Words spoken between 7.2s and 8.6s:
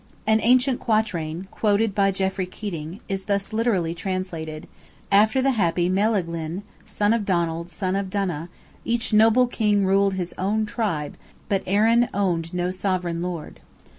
Donald, son of Donogh,